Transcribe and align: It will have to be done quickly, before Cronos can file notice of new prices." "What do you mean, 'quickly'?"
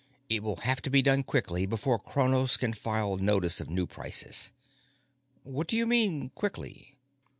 It 0.29 0.41
will 0.41 0.55
have 0.61 0.81
to 0.81 0.89
be 0.89 1.03
done 1.03 1.21
quickly, 1.21 1.67
before 1.67 1.99
Cronos 1.99 2.57
can 2.57 2.73
file 2.73 3.17
notice 3.17 3.61
of 3.61 3.69
new 3.69 3.85
prices." 3.85 4.51
"What 5.43 5.67
do 5.67 5.77
you 5.77 5.85
mean, 5.85 6.31
'quickly'?" 6.33 6.97